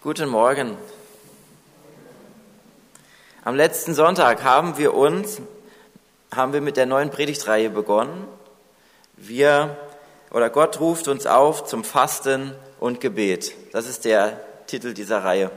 Guten 0.00 0.28
Morgen. 0.28 0.76
Am 3.42 3.56
letzten 3.56 3.94
Sonntag 3.94 4.44
haben 4.44 4.78
wir 4.78 4.94
uns, 4.94 5.40
haben 6.32 6.52
wir 6.52 6.60
mit 6.60 6.76
der 6.76 6.86
neuen 6.86 7.10
Predigtreihe 7.10 7.68
begonnen. 7.68 8.28
Wir 9.16 9.76
oder 10.30 10.50
Gott 10.50 10.78
ruft 10.78 11.08
uns 11.08 11.26
auf 11.26 11.64
zum 11.64 11.82
Fasten 11.82 12.54
und 12.78 13.00
Gebet. 13.00 13.52
Das 13.72 13.88
ist 13.88 14.04
der 14.04 14.40
Titel 14.68 14.94
dieser 14.94 15.24
Reihe. 15.24 15.50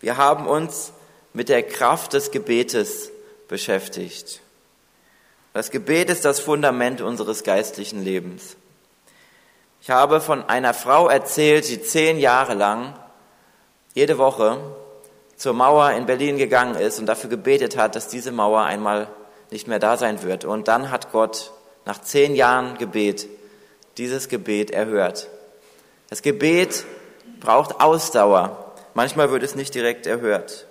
Wir 0.00 0.16
haben 0.16 0.46
uns 0.46 0.94
mit 1.34 1.50
der 1.50 1.62
Kraft 1.62 2.14
des 2.14 2.30
Gebetes 2.30 3.10
beschäftigt. 3.48 4.40
Das 5.52 5.70
Gebet 5.70 6.08
ist 6.08 6.24
das 6.24 6.40
Fundament 6.40 7.02
unseres 7.02 7.44
geistlichen 7.44 8.02
Lebens. 8.02 8.56
Ich 9.82 9.90
habe 9.90 10.22
von 10.22 10.42
einer 10.48 10.72
Frau 10.72 11.10
erzählt, 11.10 11.68
die 11.68 11.82
zehn 11.82 12.18
Jahre 12.18 12.54
lang 12.54 12.94
jede 13.94 14.18
Woche 14.18 14.58
zur 15.36 15.52
Mauer 15.52 15.90
in 15.92 16.06
Berlin 16.06 16.38
gegangen 16.38 16.76
ist 16.76 16.98
und 16.98 17.06
dafür 17.06 17.28
gebetet 17.28 17.76
hat, 17.76 17.96
dass 17.96 18.08
diese 18.08 18.32
Mauer 18.32 18.62
einmal 18.62 19.08
nicht 19.50 19.68
mehr 19.68 19.78
da 19.78 19.96
sein 19.96 20.22
wird. 20.22 20.44
Und 20.44 20.68
dann 20.68 20.90
hat 20.90 21.12
Gott 21.12 21.52
nach 21.84 22.00
zehn 22.00 22.34
Jahren 22.34 22.78
Gebet 22.78 23.28
dieses 23.98 24.28
Gebet 24.28 24.70
erhört. 24.70 25.28
Das 26.08 26.22
Gebet 26.22 26.84
braucht 27.40 27.80
Ausdauer. 27.80 28.72
Manchmal 28.94 29.30
wird 29.30 29.42
es 29.42 29.54
nicht 29.54 29.74
direkt 29.74 30.06
erhört. 30.06 30.66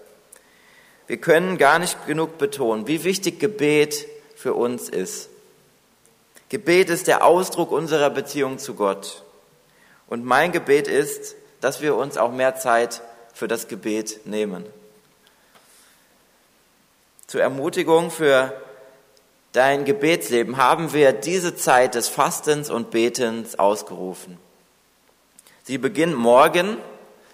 Wir 1.07 1.17
können 1.17 1.57
gar 1.57 1.79
nicht 1.79 2.07
genug 2.07 2.37
betonen, 2.37 2.87
wie 2.87 3.03
wichtig 3.03 3.39
Gebet 3.39 4.07
für 4.35 4.53
uns 4.53 4.87
ist. 4.87 5.29
Gebet 6.49 6.89
ist 6.89 7.07
der 7.07 7.25
Ausdruck 7.25 7.71
unserer 7.71 8.09
Beziehung 8.09 8.57
zu 8.57 8.75
Gott. 8.75 9.23
Und 10.07 10.25
mein 10.25 10.51
Gebet 10.51 10.87
ist, 10.87 11.35
dass 11.59 11.81
wir 11.81 11.95
uns 11.95 12.17
auch 12.17 12.31
mehr 12.31 12.55
Zeit 12.55 13.01
für 13.33 13.47
das 13.47 13.67
Gebet 13.67 14.25
nehmen. 14.25 14.65
Zur 17.27 17.41
Ermutigung 17.41 18.11
für 18.11 18.53
dein 19.53 19.85
Gebetsleben 19.85 20.57
haben 20.57 20.93
wir 20.93 21.13
diese 21.13 21.55
Zeit 21.55 21.95
des 21.95 22.09
Fastens 22.09 22.69
und 22.69 22.91
Betens 22.91 23.57
ausgerufen. 23.57 24.37
Sie 25.63 25.77
beginnt 25.77 26.15
morgen, 26.15 26.77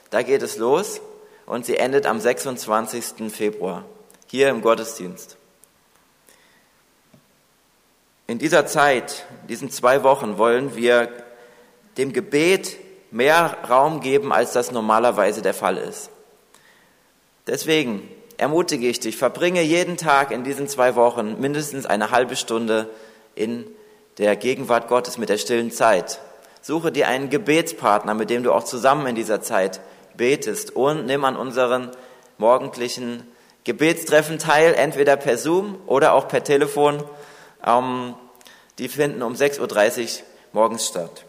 da 0.09 0.21
geht 0.21 0.41
es 0.41 0.57
los, 0.57 1.01
und 1.45 1.65
sie 1.65 1.77
endet 1.77 2.05
am 2.05 2.19
26. 2.19 3.31
Februar, 3.31 3.85
hier 4.27 4.49
im 4.49 4.61
Gottesdienst. 4.61 5.37
In 8.27 8.37
dieser 8.37 8.67
Zeit, 8.67 9.25
in 9.43 9.47
diesen 9.47 9.71
zwei 9.71 10.03
Wochen, 10.03 10.37
wollen 10.37 10.75
wir 10.75 11.09
dem 11.97 12.11
Gebet 12.11 12.77
mehr 13.11 13.57
Raum 13.69 14.01
geben, 14.01 14.31
als 14.31 14.53
das 14.53 14.71
normalerweise 14.71 15.41
der 15.41 15.53
Fall 15.53 15.77
ist. 15.77 16.09
Deswegen 17.47 18.07
ermutige 18.37 18.87
ich 18.87 18.99
dich, 18.99 19.17
verbringe 19.17 19.61
jeden 19.61 19.97
Tag 19.97 20.31
in 20.31 20.43
diesen 20.43 20.67
zwei 20.67 20.95
Wochen 20.95 21.39
mindestens 21.39 21.85
eine 21.85 22.11
halbe 22.11 22.35
Stunde 22.35 22.89
in 23.35 23.65
der 24.17 24.35
Gegenwart 24.35 24.87
Gottes 24.87 25.17
mit 25.17 25.29
der 25.29 25.37
stillen 25.37 25.71
Zeit. 25.71 26.19
Suche 26.61 26.91
dir 26.91 27.07
einen 27.07 27.29
Gebetspartner, 27.29 28.13
mit 28.13 28.29
dem 28.29 28.43
du 28.43 28.51
auch 28.51 28.63
zusammen 28.63 29.07
in 29.07 29.15
dieser 29.15 29.41
Zeit 29.41 29.79
betest 30.15 30.75
und 30.75 31.05
nimm 31.05 31.23
an 31.23 31.35
unseren 31.35 31.91
morgendlichen 32.37 33.23
Gebetstreffen 33.63 34.39
teil, 34.39 34.73
entweder 34.73 35.17
per 35.17 35.37
Zoom 35.37 35.77
oder 35.87 36.13
auch 36.13 36.27
per 36.27 36.43
Telefon. 36.43 37.03
Ähm, 37.65 38.15
die 38.79 38.89
finden 38.89 39.21
um 39.23 39.33
6.30 39.33 40.01
Uhr 40.01 40.25
morgens 40.53 40.87
statt. 40.87 41.26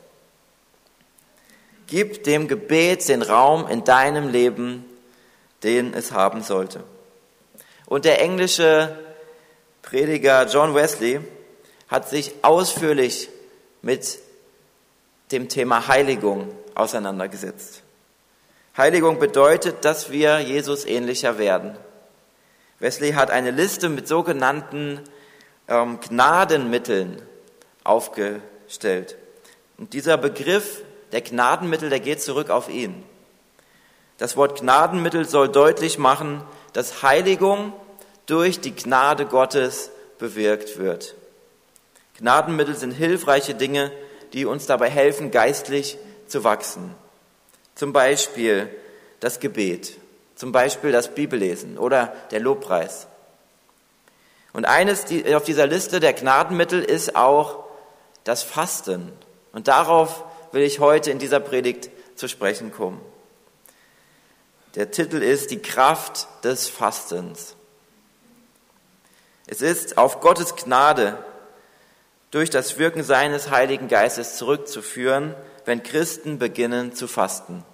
Gib 1.89 2.23
dem 2.25 2.49
Gebet 2.49 3.09
den 3.09 3.23
Raum 3.23 3.67
in 3.67 3.83
deinem 3.83 4.29
Leben, 4.29 4.85
den 5.63 5.95
es 5.95 6.13
haben 6.13 6.43
sollte. 6.43 6.85
Und 7.87 8.05
der 8.05 8.21
englische 8.21 8.97
Prediger 9.83 10.47
John 10.47 10.75
Wesley 10.75 11.21
hat 11.89 12.09
sich 12.09 12.35
ausführlich 12.43 13.31
mit 13.81 14.19
dem 15.33 15.49
Thema 15.49 15.89
Heiligung 15.89 16.53
auseinandergesetzt. 16.75 17.83
Heiligung 18.77 19.19
bedeutet, 19.19 19.85
dass 19.87 20.11
wir 20.11 20.41
Jesus 20.41 20.85
ähnlicher 20.85 21.39
werden. 21.39 21.77
Wesley 22.81 23.13
hat 23.13 23.31
eine 23.31 23.51
Liste 23.51 23.89
mit 23.89 24.07
sogenannten 24.07 25.01
ähm, 25.69 25.99
Gnadenmitteln 26.01 27.23
aufgestellt. 27.83 29.17
Und 29.79 29.95
dieser 29.95 30.19
Begriff 30.19 30.83
der 31.13 31.21
Gnadenmittel, 31.23 31.91
der 31.91 32.01
geht 32.01 32.23
zurück 32.23 32.51
auf 32.51 32.69
ihn. 32.69 33.03
Das 34.19 34.37
Wort 34.37 34.61
Gnadenmittel 34.61 35.25
soll 35.27 35.49
deutlich 35.49 35.99
machen, 35.99 36.43
dass 36.73 37.03
Heiligung 37.03 37.73
durch 38.27 38.61
die 38.61 38.75
Gnade 38.75 39.27
Gottes 39.27 39.91
bewirkt 40.19 40.79
wird. 40.79 41.15
Gnadenmittel 42.19 42.75
sind 42.75 42.93
hilfreiche 42.93 43.55
Dinge, 43.55 43.93
die 44.33 44.45
uns 44.45 44.67
dabei 44.67 44.91
helfen, 44.91 45.31
geistlich 45.31 45.99
zu 46.27 46.45
wachsen. 46.45 46.95
Zum 47.75 47.93
Beispiel 47.93 48.69
das 49.21 49.41
Gebet, 49.41 49.97
zum 50.35 50.53
Beispiel 50.53 50.93
das 50.93 51.15
Bibellesen 51.15 51.79
oder 51.79 52.13
der 52.31 52.41
Lobpreis. 52.41 53.07
Und 54.53 54.65
eines 54.65 55.05
auf 55.35 55.45
dieser 55.45 55.67
Liste 55.67 56.01
der 56.01 56.13
Gnadenmittel 56.13 56.83
ist 56.83 57.15
auch 57.15 57.65
das 58.25 58.43
Fasten. 58.43 59.13
Und 59.53 59.69
darauf 59.69 60.25
will 60.53 60.63
ich 60.63 60.81
heute 60.81 61.11
in 61.11 61.19
dieser 61.19 61.41
Predigt 61.41 61.91
zu 62.17 62.29
sprechen 62.29 62.73
kommen. 62.73 63.01
Der 64.75 64.91
Titel 64.91 65.23
ist 65.23 65.51
Die 65.51 65.61
Kraft 65.61 66.29
des 66.45 66.69
Fastens. 66.69 67.55
Es 69.47 69.63
ist 69.63 69.97
auf 69.97 70.21
Gottes 70.21 70.57
Gnade 70.57 71.17
durch 72.31 72.51
das 72.51 72.79
Wirken 72.79 73.03
seines 73.03 73.51
Heiligen 73.51 73.89
Geistes 73.89 74.37
zurückzuführen, 74.37 75.35
wenn 75.65 75.83
Christen 75.83 76.39
beginnen 76.39 76.95
zu 76.95 77.09
fasten. 77.09 77.65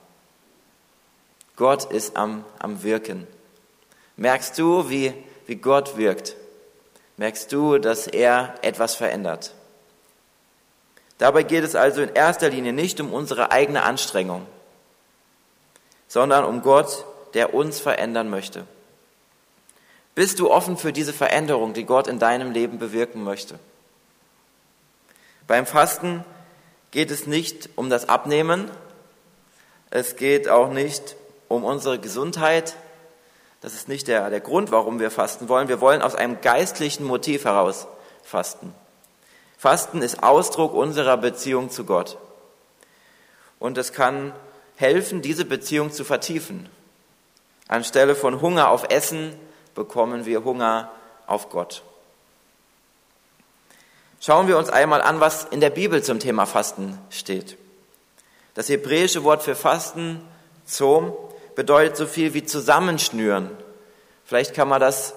Gott 1.57 1.91
ist 1.91 2.17
am, 2.17 2.45
am 2.59 2.83
Wirken. 2.83 3.27
Merkst 4.17 4.59
du, 4.59 4.89
wie, 4.89 5.13
wie 5.47 5.57
Gott 5.57 5.97
wirkt? 5.97 6.37
Merkst 7.17 7.53
du, 7.53 7.79
dass 7.79 8.07
er 8.07 8.55
etwas 8.63 8.95
verändert? 8.95 9.53
Dabei 11.19 11.43
geht 11.43 11.65
es 11.65 11.75
also 11.75 12.03
in 12.03 12.13
erster 12.15 12.51
Linie 12.51 12.73
nicht 12.73 13.01
um 13.01 13.13
unsere 13.13 13.51
eigene 13.53 13.83
Anstrengung, 13.83 14.47
sondern 16.09 16.45
um 16.45 16.63
Gott, 16.63 17.05
der 17.35 17.55
uns 17.55 17.81
verändern 17.81 18.31
möchte. 18.31 18.67
Bist 20.15 20.39
du 20.39 20.51
offen 20.51 20.77
für 20.77 20.93
diese 20.93 21.13
Veränderung, 21.13 21.75
die 21.75 21.85
Gott 21.85 22.07
in 22.07 22.19
deinem 22.19 22.53
Leben 22.53 22.79
bewirken 22.79 23.25
möchte? 23.25 23.59
Beim 25.47 25.67
Fasten 25.67 26.25
geht 26.91 27.11
es 27.11 27.27
nicht 27.27 27.71
um 27.77 27.91
das 27.91 28.09
Abnehmen, 28.09 28.71
es 29.91 30.17
geht 30.17 30.49
auch 30.49 30.71
nicht 30.71 31.17
um 31.49 31.65
unsere 31.65 31.99
Gesundheit, 31.99 32.77
das 33.61 33.75
ist 33.75 33.89
nicht 33.89 34.09
der, 34.09 34.29
der 34.29 34.41
Grund, 34.41 34.73
warum 34.73 35.01
wir 35.01 35.11
fasten 35.11 35.49
wollen. 35.49 35.69
Wir 35.69 35.81
wollen 35.81 36.03
aus 36.03 36.15
einem 36.15 36.43
geistlichen 36.43 37.05
Motiv 37.05 37.47
heraus 37.47 37.87
fasten. 38.23 38.75
Fasten 39.65 40.03
ist 40.03 40.23
Ausdruck 40.23 40.75
unserer 40.75 41.17
Beziehung 41.17 41.71
zu 41.71 41.85
Gott. 41.85 42.19
Und 43.59 43.79
es 43.79 43.95
kann 43.95 44.35
helfen, 44.77 45.23
diese 45.23 45.47
Beziehung 45.47 45.91
zu 45.91 46.05
vertiefen. 46.05 46.69
Anstelle 47.67 48.15
von 48.15 48.43
Hunger 48.43 48.69
auf 48.69 48.85
Essen 48.91 49.35
bekommen 49.75 50.27
wir 50.27 50.45
Hunger 50.45 50.91
auf 51.27 51.49
Gott. 51.49 51.83
Schauen 54.21 54.49
wir 54.49 54.59
uns 54.59 54.69
einmal 54.69 55.01
an, 55.01 55.21
was 55.21 55.45
in 55.45 55.63
der 55.63 55.71
Bibel 55.71 56.03
zum 56.03 56.19
Thema 56.19 56.45
Fasten 56.45 56.99
steht. 57.09 57.57
Das 58.53 58.69
hebräische 58.69 59.25
Wort 59.25 59.43
für 59.43 59.55
Fasten, 59.55 60.21
Zom, 60.67 61.17
bedeutet 61.55 61.97
so 61.97 62.07
viel 62.07 62.35
wie 62.35 62.45
zusammenschnüren. 62.45 63.49
Vielleicht 64.27 64.53
kann 64.53 64.69
man 64.69 64.83
das 64.83 65.15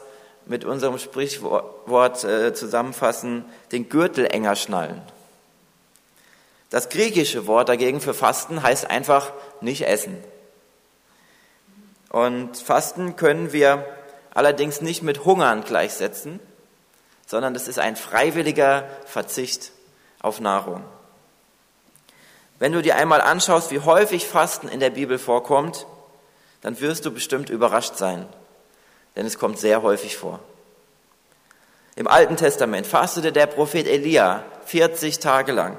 mit 0.49 0.65
unserem 0.65 0.97
Sprichwort 0.97 2.23
äh, 2.23 2.53
zusammenfassen, 2.53 3.45
den 3.71 3.89
Gürtel 3.89 4.25
enger 4.25 4.55
schnallen. 4.55 5.01
Das 6.69 6.89
griechische 6.89 7.47
Wort 7.47 7.69
dagegen 7.69 8.01
für 8.01 8.13
Fasten 8.13 8.61
heißt 8.61 8.89
einfach 8.89 9.31
nicht 9.61 9.87
essen. 9.87 10.17
Und 12.09 12.57
Fasten 12.57 13.15
können 13.15 13.53
wir 13.53 13.85
allerdings 14.33 14.81
nicht 14.81 15.01
mit 15.01 15.25
Hungern 15.25 15.63
gleichsetzen, 15.63 16.39
sondern 17.25 17.55
es 17.55 17.67
ist 17.67 17.79
ein 17.79 17.95
freiwilliger 17.95 18.87
Verzicht 19.05 19.71
auf 20.21 20.39
Nahrung. 20.39 20.83
Wenn 22.59 22.71
du 22.71 22.81
dir 22.81 22.95
einmal 22.95 23.21
anschaust, 23.21 23.71
wie 23.71 23.79
häufig 23.79 24.27
Fasten 24.27 24.67
in 24.67 24.79
der 24.79 24.89
Bibel 24.89 25.19
vorkommt, 25.19 25.85
dann 26.61 26.79
wirst 26.79 27.05
du 27.05 27.11
bestimmt 27.11 27.49
überrascht 27.49 27.97
sein 27.97 28.25
denn 29.17 29.25
es 29.25 29.39
kommt 29.39 29.57
sehr 29.59 29.81
häufig 29.81 30.15
vor. 30.15 30.39
Im 31.95 32.07
Alten 32.07 32.37
Testament 32.37 32.85
fastete 32.85 33.31
der 33.31 33.47
Prophet 33.47 33.87
Elia 33.87 34.43
40 34.65 35.17
Tage 35.17 35.51
lang. 35.51 35.75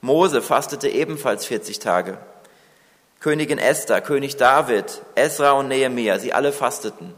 Mose 0.00 0.42
fastete 0.42 0.88
ebenfalls 0.88 1.46
40 1.46 1.78
Tage. 1.78 2.18
Königin 3.20 3.58
Esther, 3.58 4.00
König 4.00 4.36
David, 4.36 5.02
Esra 5.14 5.52
und 5.52 5.68
Nehemia, 5.68 6.18
sie 6.18 6.32
alle 6.32 6.52
fasteten. 6.52 7.14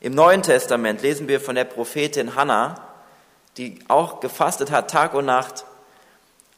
Im 0.00 0.12
Neuen 0.12 0.42
Testament 0.42 1.02
lesen 1.02 1.28
wir 1.28 1.40
von 1.40 1.54
der 1.54 1.64
Prophetin 1.64 2.34
Hannah, 2.34 2.74
die 3.56 3.78
auch 3.86 4.18
gefastet 4.18 4.72
hat 4.72 4.90
Tag 4.90 5.14
und 5.14 5.26
Nacht, 5.26 5.66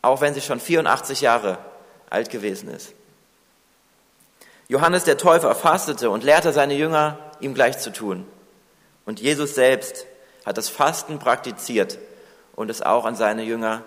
auch 0.01 0.23
wenn 0.23 0.33
sie 0.33 0.41
schon 0.41 0.59
84 0.59 1.21
Jahre 1.21 1.59
alt 2.09 2.31
gewesen 2.31 2.71
ist. 2.71 2.95
Johannes 4.69 5.05
der 5.05 5.19
Täufer 5.19 5.55
fastete 5.55 6.09
und 6.09 6.25
lehrte 6.25 6.53
seine 6.53 6.75
Jünger, 6.75 7.19
ihm 7.41 7.55
gleich 7.55 7.79
zu 7.79 7.93
tun. 7.93 8.27
Und 9.05 9.21
Jesus 9.21 9.55
selbst 9.55 10.07
hat 10.45 10.59
das 10.59 10.69
Fasten 10.69 11.19
praktiziert 11.19 11.99
und 12.55 12.71
es 12.71 12.83
auch 12.83 13.05
an 13.05 13.15
seine 13.15 13.43
Jünger 13.43 13.83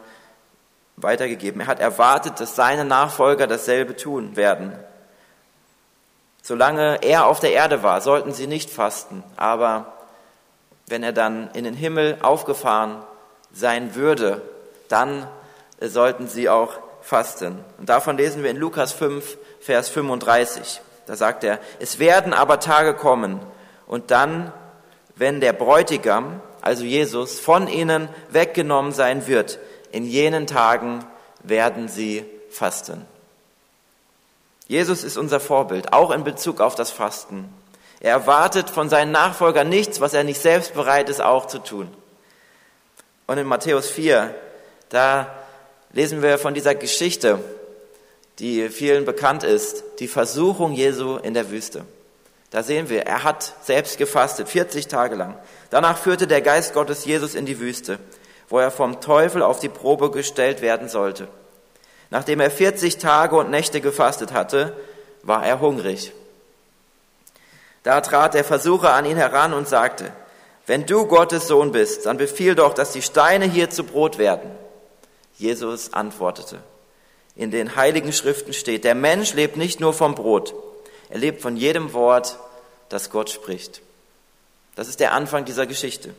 weitergegeben. 0.95 1.61
Er 1.61 1.67
hat 1.67 1.79
erwartet, 1.79 2.39
dass 2.39 2.55
seine 2.55 2.85
Nachfolger 2.85 3.47
dasselbe 3.47 3.95
tun 3.95 4.35
werden. 4.35 4.73
Solange 6.41 7.03
er 7.03 7.27
auf 7.27 7.39
der 7.39 7.53
Erde 7.53 7.83
war, 7.83 8.01
sollten 8.01 8.33
sie 8.33 8.47
nicht 8.47 8.69
fasten, 8.69 9.23
aber 9.37 9.93
wenn 10.87 11.03
er 11.03 11.13
dann 11.13 11.49
in 11.51 11.63
den 11.63 11.75
Himmel 11.75 12.17
aufgefahren 12.21 13.01
sein 13.53 13.95
würde, 13.95 14.41
dann 14.89 15.27
sollten 15.79 16.27
sie 16.27 16.49
auch 16.49 16.73
fasten. 17.01 17.63
Und 17.77 17.89
davon 17.89 18.17
lesen 18.17 18.43
wir 18.43 18.51
in 18.51 18.57
Lukas 18.57 18.91
5, 18.91 19.37
Vers 19.59 19.89
35. 19.89 20.81
Da 21.11 21.17
sagt 21.17 21.43
er, 21.43 21.59
es 21.81 21.99
werden 21.99 22.33
aber 22.33 22.61
Tage 22.61 22.93
kommen 22.93 23.41
und 23.85 24.11
dann, 24.11 24.53
wenn 25.17 25.41
der 25.41 25.51
Bräutigam, 25.51 26.39
also 26.61 26.85
Jesus, 26.85 27.37
von 27.37 27.67
ihnen 27.67 28.07
weggenommen 28.29 28.93
sein 28.93 29.27
wird, 29.27 29.59
in 29.91 30.05
jenen 30.05 30.47
Tagen 30.47 31.03
werden 31.43 31.89
sie 31.89 32.23
fasten. 32.49 33.05
Jesus 34.69 35.03
ist 35.03 35.17
unser 35.17 35.41
Vorbild, 35.41 35.91
auch 35.91 36.11
in 36.11 36.23
Bezug 36.23 36.61
auf 36.61 36.75
das 36.75 36.91
Fasten. 36.91 37.53
Er 37.99 38.13
erwartet 38.13 38.69
von 38.69 38.87
seinen 38.87 39.11
Nachfolgern 39.11 39.67
nichts, 39.67 39.99
was 39.99 40.13
er 40.13 40.23
nicht 40.23 40.39
selbst 40.39 40.75
bereit 40.75 41.09
ist, 41.09 41.19
auch 41.19 41.45
zu 41.45 41.59
tun. 41.59 41.93
Und 43.27 43.37
in 43.37 43.47
Matthäus 43.47 43.89
4, 43.89 44.33
da 44.87 45.29
lesen 45.91 46.21
wir 46.21 46.37
von 46.37 46.53
dieser 46.53 46.73
Geschichte, 46.73 47.43
die 48.39 48.69
vielen 48.69 49.05
bekannt 49.05 49.43
ist, 49.43 49.83
die 49.99 50.07
Versuchung 50.07 50.73
Jesu 50.73 51.17
in 51.17 51.33
der 51.33 51.51
Wüste. 51.51 51.85
Da 52.49 52.63
sehen 52.63 52.89
wir, 52.89 53.05
er 53.05 53.23
hat 53.23 53.53
selbst 53.61 53.97
gefastet, 53.97 54.49
40 54.49 54.87
Tage 54.87 55.15
lang. 55.15 55.37
Danach 55.69 55.97
führte 55.97 56.27
der 56.27 56.41
Geist 56.41 56.73
Gottes 56.73 57.05
Jesus 57.05 57.33
in 57.33 57.45
die 57.45 57.59
Wüste, 57.59 57.97
wo 58.49 58.59
er 58.59 58.71
vom 58.71 58.99
Teufel 58.99 59.41
auf 59.41 59.59
die 59.59 59.69
Probe 59.69 60.11
gestellt 60.11 60.61
werden 60.61 60.89
sollte. 60.89 61.29
Nachdem 62.09 62.41
er 62.41 62.51
40 62.51 62.97
Tage 62.97 63.37
und 63.37 63.49
Nächte 63.49 63.79
gefastet 63.79 64.33
hatte, 64.33 64.75
war 65.23 65.45
er 65.45 65.61
hungrig. 65.61 66.11
Da 67.83 68.01
trat 68.01 68.33
der 68.33 68.43
Versucher 68.43 68.93
an 68.93 69.05
ihn 69.05 69.17
heran 69.17 69.53
und 69.53 69.67
sagte, 69.67 70.11
wenn 70.67 70.85
du 70.85 71.05
Gottes 71.07 71.47
Sohn 71.47 71.71
bist, 71.71 72.05
dann 72.05 72.17
befiehl 72.17 72.53
doch, 72.53 72.73
dass 72.73 72.91
die 72.91 73.01
Steine 73.01 73.45
hier 73.45 73.69
zu 73.69 73.83
Brot 73.83 74.17
werden. 74.17 74.51
Jesus 75.37 75.93
antwortete, 75.93 76.59
in 77.35 77.51
den 77.51 77.75
heiligen 77.75 78.13
Schriften 78.13 78.53
steht, 78.53 78.83
der 78.83 78.95
Mensch 78.95 79.33
lebt 79.33 79.57
nicht 79.57 79.79
nur 79.79 79.93
vom 79.93 80.15
Brot, 80.15 80.53
er 81.09 81.19
lebt 81.19 81.41
von 81.41 81.57
jedem 81.57 81.93
Wort, 81.93 82.37
das 82.89 83.09
Gott 83.09 83.29
spricht. 83.29 83.81
Das 84.75 84.87
ist 84.87 84.99
der 84.99 85.13
Anfang 85.13 85.45
dieser 85.45 85.65
Geschichte. 85.65 86.13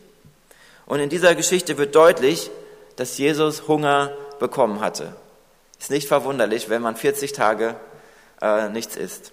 Und 0.87 1.00
in 1.00 1.09
dieser 1.09 1.35
Geschichte 1.35 1.79
wird 1.79 1.94
deutlich, 1.94 2.50
dass 2.97 3.19
Jesus 3.19 3.69
Hunger 3.69 4.17
bekommen 4.38 4.81
hatte. 4.81 5.14
Ist 5.79 5.91
nicht 5.91 6.09
verwunderlich, 6.09 6.69
wenn 6.69 6.82
man 6.82 6.97
40 6.97 7.32
Tage 7.32 7.76
äh, 8.41 8.69
nichts 8.69 8.97
isst. 8.97 9.32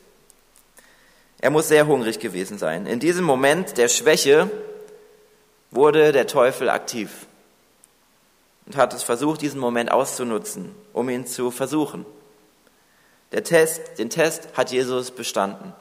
Er 1.42 1.50
muss 1.50 1.68
sehr 1.68 1.88
hungrig 1.88 2.20
gewesen 2.20 2.58
sein. 2.58 2.86
In 2.86 3.00
diesem 3.00 3.24
Moment 3.24 3.78
der 3.78 3.88
Schwäche 3.88 4.50
wurde 5.72 6.12
der 6.12 6.28
Teufel 6.28 6.70
aktiv 6.70 7.10
und 8.70 8.78
hat 8.78 8.94
es 8.94 9.02
versucht, 9.02 9.42
diesen 9.42 9.60
Moment 9.60 9.92
auszunutzen, 9.92 10.76
um 10.94 11.10
ihn 11.10 11.26
zu 11.26 11.50
versuchen. 11.50 12.06
Der 13.32 13.44
Test, 13.44 13.98
den 13.98 14.12
Test 14.12 14.50
hat 14.56 14.72
Jesus 14.72 15.12
bestanden 15.12 15.74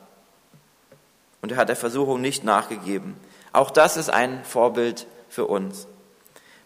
und 1.43 1.52
er 1.52 1.58
hat 1.58 1.69
der 1.69 1.76
Versuchung 1.76 2.23
nicht 2.23 2.44
nachgegeben. 2.44 3.17
Auch 3.52 3.70
das 3.70 3.99
ist 3.99 4.08
ein 4.08 4.43
Vorbild 4.43 5.06
für 5.29 5.44
uns. 5.44 5.87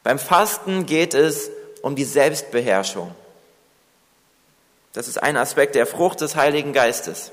Beim 0.05 0.19
Fasten 0.19 0.87
geht 0.87 1.15
es 1.15 1.51
um 1.83 1.97
die 1.97 2.05
Selbstbeherrschung. 2.05 3.13
Das 4.93 5.09
ist 5.09 5.21
ein 5.21 5.37
Aspekt 5.37 5.75
der 5.75 5.87
Frucht 5.87 6.21
des 6.21 6.37
Heiligen 6.37 6.73
Geistes, 6.73 7.33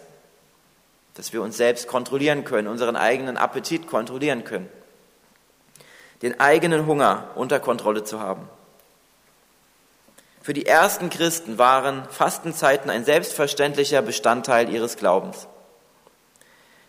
dass 1.13 1.31
wir 1.31 1.44
uns 1.44 1.57
selbst 1.57 1.88
kontrollieren 1.88 2.44
können, 2.44 2.68
unseren 2.68 2.95
eigenen 2.95 3.38
Appetit 3.38 3.86
kontrollieren 3.86 4.45
können, 4.45 4.69
den 6.24 6.39
eigenen 6.39 6.88
Hunger 6.88 7.30
unter 7.36 7.59
Kontrolle 7.59 8.03
zu 8.03 8.19
haben. 8.19 8.50
Für 10.41 10.53
die 10.53 10.65
ersten 10.65 11.09
Christen 11.09 11.57
waren 11.57 12.03
Fastenzeiten 12.09 12.89
ein 12.89 13.06
selbstverständlicher 13.06 14.01
Bestandteil 14.01 14.69
ihres 14.69 14.97
Glaubens. 14.97 15.47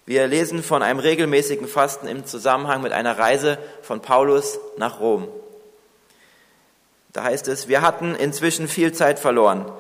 Wir 0.07 0.27
lesen 0.27 0.63
von 0.63 0.83
einem 0.83 0.99
regelmäßigen 0.99 1.69
Fasten 1.69 2.07
im 2.07 2.27
Zusammenhang 2.27 2.83
mit 2.83 2.93
einer 2.93 3.19
Reise 3.19 3.59
von 3.83 4.01
Paulus 4.01 4.59
nach 4.77 5.01
Rom. 5.01 5.29
Da 7.13 7.25
heißt 7.25 7.49
es, 7.49 7.69
wir 7.69 7.83
hatten 7.83 8.15
inzwischen 8.15 8.69
viel 8.69 8.93
Zeit 8.93 9.19
verloren. 9.19 9.71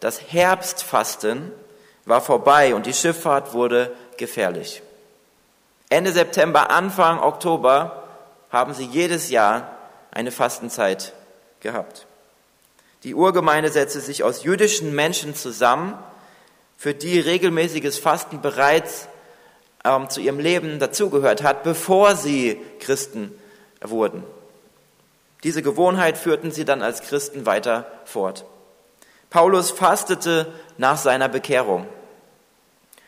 Das 0.00 0.20
Herbstfasten 0.32 1.52
war 2.04 2.20
vorbei 2.20 2.74
und 2.74 2.86
die 2.86 2.94
Schifffahrt 2.94 3.54
wurde 3.54 3.94
gefährlich. 4.16 4.82
Ende 5.88 6.12
September, 6.12 6.70
Anfang 6.70 7.20
Oktober 7.20 8.04
haben 8.50 8.74
sie 8.74 8.86
jedes 8.86 9.30
Jahr 9.30 9.76
eine 10.10 10.30
Fastenzeit 10.30 11.12
gehabt. 11.60 12.05
Die 13.06 13.14
Urgemeinde 13.14 13.70
setzte 13.70 14.00
sich 14.00 14.24
aus 14.24 14.42
jüdischen 14.42 14.92
Menschen 14.92 15.36
zusammen, 15.36 15.96
für 16.76 16.92
die 16.92 17.20
regelmäßiges 17.20 18.00
Fasten 18.00 18.40
bereits 18.40 19.06
ähm, 19.84 20.10
zu 20.10 20.20
ihrem 20.20 20.40
Leben 20.40 20.80
dazugehört 20.80 21.44
hat, 21.44 21.62
bevor 21.62 22.16
sie 22.16 22.60
Christen 22.80 23.30
wurden. 23.80 24.24
Diese 25.44 25.62
Gewohnheit 25.62 26.18
führten 26.18 26.50
sie 26.50 26.64
dann 26.64 26.82
als 26.82 27.00
Christen 27.00 27.46
weiter 27.46 27.86
fort. 28.06 28.44
Paulus 29.30 29.70
fastete 29.70 30.52
nach 30.76 30.96
seiner 30.96 31.28
Bekehrung 31.28 31.86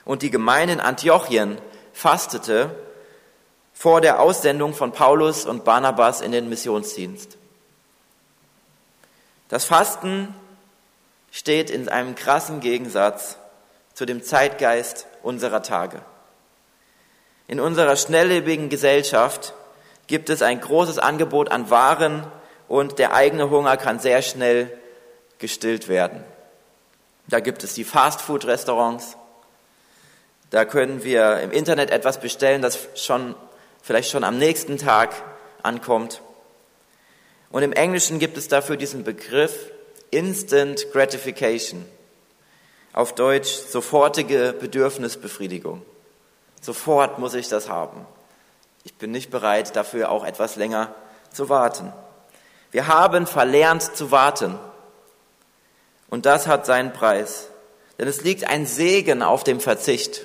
und 0.05 0.23
die 0.23 0.31
Gemeinde 0.31 0.75
in 0.75 0.81
Antiochien 0.81 1.59
fastete 1.93 2.71
vor 3.75 4.01
der 4.01 4.21
Aussendung 4.21 4.75
von 4.75 4.93
Paulus 4.93 5.45
und 5.45 5.65
Barnabas 5.65 6.21
in 6.21 6.31
den 6.31 6.49
Missionsdienst. 6.49 7.37
Das 9.49 9.65
Fasten 9.65 10.35
steht 11.31 11.71
in 11.71 11.89
einem 11.89 12.15
krassen 12.15 12.61
Gegensatz 12.61 13.39
zu 13.95 14.07
dem 14.07 14.23
Zeitgeist 14.23 15.07
unserer 15.23 15.63
Tage. 15.63 16.03
In 17.47 17.61
unserer 17.61 17.97
schnelllebigen 17.97 18.69
Gesellschaft 18.69 19.55
gibt 20.07 20.31
es 20.31 20.43
ein 20.43 20.61
großes 20.61 20.99
Angebot 20.99 21.51
an 21.51 21.71
Waren 21.71 22.27
und 22.69 22.99
der 22.99 23.15
eigene 23.15 23.49
Hunger 23.49 23.77
kann 23.77 23.99
sehr 23.99 24.21
schnell 24.23 24.71
gestillt 25.39 25.89
werden. 25.89 26.23
Da 27.27 27.41
gibt 27.41 27.65
es 27.65 27.75
die 27.75 27.85
Fastfood-Restaurants. 27.85 29.17
Da 30.51 30.65
können 30.65 31.05
wir 31.05 31.41
im 31.41 31.51
Internet 31.51 31.91
etwas 31.91 32.21
bestellen, 32.21 32.63
das 32.63 32.89
schon, 32.95 33.35
vielleicht 33.83 34.11
schon 34.11 34.25
am 34.25 34.39
nächsten 34.39 34.79
Tag 34.79 35.15
ankommt. 35.63 36.23
Und 37.51 37.63
im 37.63 37.73
Englischen 37.73 38.19
gibt 38.19 38.37
es 38.37 38.49
dafür 38.49 38.77
diesen 38.77 39.05
Begriff 39.05 39.71
Instant 40.11 40.91
Gratification. 40.93 41.85
Auf 42.93 43.15
Deutsch 43.15 43.51
sofortige 43.51 44.55
Bedürfnisbefriedigung. 44.59 45.83
Sofort 46.61 47.19
muss 47.19 47.35
ich 47.35 47.49
das 47.49 47.69
haben. 47.69 48.07
Ich 48.85 48.95
bin 48.95 49.11
nicht 49.11 49.31
bereit, 49.31 49.77
dafür 49.77 50.11
auch 50.11 50.25
etwas 50.25 50.57
länger 50.57 50.95
zu 51.33 51.49
warten. 51.49 51.93
Wir 52.71 52.87
haben 52.87 53.27
verlernt 53.27 53.97
zu 53.97 54.11
warten. 54.11 54.59
Und 56.11 56.27
das 56.27 56.47
hat 56.47 56.67
seinen 56.67 56.93
Preis. 56.93 57.49
Denn 57.99 58.09
es 58.09 58.23
liegt 58.23 58.49
ein 58.49 58.67
Segen 58.67 59.23
auf 59.23 59.45
dem 59.45 59.61
Verzicht. 59.61 60.25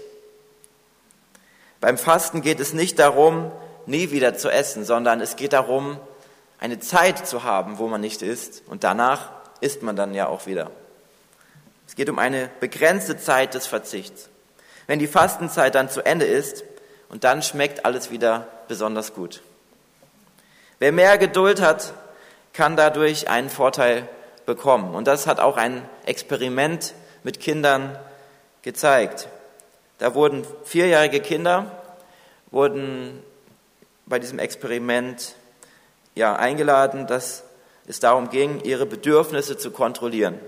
Beim 1.80 1.98
Fasten 1.98 2.42
geht 2.42 2.60
es 2.60 2.74
nicht 2.74 3.00
darum, 3.00 3.52
nie 3.86 4.12
wieder 4.12 4.36
zu 4.36 4.50
essen, 4.50 4.86
sondern 4.86 5.20
es 5.20 5.36
geht 5.36 5.54
darum, 5.54 6.00
eine 6.64 6.80
Zeit 6.80 7.28
zu 7.28 7.44
haben, 7.44 7.78
wo 7.78 7.88
man 7.88 8.02
nicht 8.02 8.24
isst. 8.24 8.64
Und 8.68 8.84
danach 8.84 9.30
isst 9.62 9.84
man 9.84 9.96
dann 9.96 10.16
ja 10.16 10.28
auch 10.28 10.48
wieder. 10.48 10.72
Es 11.88 11.96
geht 11.96 12.10
um 12.10 12.18
eine 12.18 12.50
begrenzte 12.60 13.18
Zeit 13.18 13.54
des 13.54 13.68
Verzichts 13.68 14.30
wenn 14.88 15.00
die 15.00 15.08
Fastenzeit 15.08 15.76
dann 15.76 15.90
zu 15.90 16.06
Ende 16.06 16.26
ist 16.26 16.64
und 17.10 17.24
dann 17.24 17.42
schmeckt 17.42 17.86
alles 17.86 18.12
wieder 18.12 18.48
besonders 18.68 19.14
gut. 19.14 19.42
Wer 20.80 20.92
mehr 20.92 21.18
Geduld 21.18 21.62
hat, 21.62 21.94
kann 22.54 22.76
dadurch 22.76 23.30
einen 23.30 23.50
Vorteil 23.50 24.08
bekommen. 24.46 24.94
Und 24.94 25.08
das 25.08 25.28
hat 25.28 25.40
auch 25.40 25.58
ein 25.58 25.88
Experiment 26.06 26.94
mit 27.24 27.40
Kindern 27.40 27.98
gezeigt. 28.62 29.28
Da 30.00 30.14
wurden 30.14 30.46
vierjährige 30.66 31.22
Kinder 31.22 31.72
wurden 32.52 33.24
bei 34.06 34.20
diesem 34.20 34.38
Experiment 34.38 35.34
ja, 36.16 36.36
eingeladen, 36.36 37.08
dass 37.08 37.44
es 37.88 38.00
darum 38.00 38.30
ging, 38.30 38.62
ihre 38.62 38.86
Bedürfnisse 38.86 39.58
zu 39.58 39.72
kontrollieren. 39.72 40.40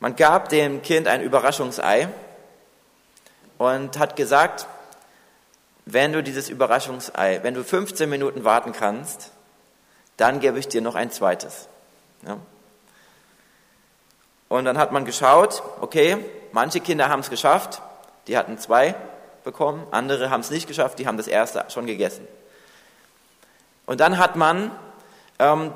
Man 0.00 0.16
gab 0.16 0.48
dem 0.48 0.82
Kind 0.82 1.08
ein 1.08 1.22
Überraschungsei 1.22 2.08
und 3.58 3.98
hat 3.98 4.16
gesagt, 4.16 4.66
wenn 5.86 6.12
du 6.12 6.22
dieses 6.22 6.48
Überraschungsei, 6.48 7.40
wenn 7.42 7.54
du 7.54 7.62
15 7.62 8.08
Minuten 8.10 8.44
warten 8.44 8.72
kannst, 8.72 9.30
dann 10.16 10.40
gebe 10.40 10.58
ich 10.58 10.68
dir 10.68 10.80
noch 10.80 10.94
ein 10.94 11.10
zweites. 11.10 11.68
Ja. 12.26 12.38
Und 14.48 14.64
dann 14.64 14.78
hat 14.78 14.92
man 14.92 15.04
geschaut, 15.04 15.62
okay, 15.80 16.18
manche 16.52 16.80
Kinder 16.80 17.08
haben 17.08 17.20
es 17.20 17.30
geschafft, 17.30 17.82
die 18.26 18.36
hatten 18.36 18.58
zwei 18.58 18.94
bekommen, 19.44 19.86
andere 19.92 20.30
haben 20.30 20.40
es 20.40 20.50
nicht 20.50 20.66
geschafft, 20.66 20.98
die 20.98 21.06
haben 21.06 21.16
das 21.16 21.28
erste 21.28 21.64
schon 21.68 21.86
gegessen. 21.86 22.26
Und 23.86 24.00
dann 24.00 24.18
hat 24.18 24.36
man 24.36 24.70
ähm, 25.38 25.72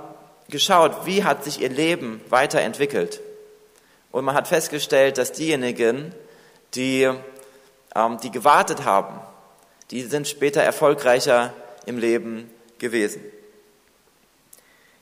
geschaut, 0.48 1.06
wie 1.06 1.24
hat 1.24 1.44
sich 1.44 1.60
ihr 1.60 1.68
Leben 1.68 2.20
weiterentwickelt. 2.28 3.20
Und 4.10 4.24
man 4.24 4.34
hat 4.34 4.48
festgestellt, 4.48 5.18
dass 5.18 5.32
diejenigen, 5.32 6.14
die, 6.74 7.08
ähm, 7.94 8.18
die 8.22 8.30
gewartet 8.30 8.84
haben, 8.84 9.20
die 9.90 10.02
sind 10.02 10.28
später 10.28 10.62
erfolgreicher 10.62 11.52
im 11.86 11.98
Leben 11.98 12.50
gewesen. 12.78 13.22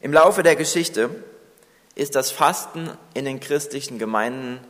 Im 0.01 0.13
Laufe 0.13 0.43
der 0.43 0.57
Geschichte 0.57 1.11
ist 1.95 2.15
das 2.15 2.31
Fasten 2.31 2.91
in 3.15 3.25
den 3.25 3.41
christlichen 3.41 3.99
Gemeinden 3.99 4.61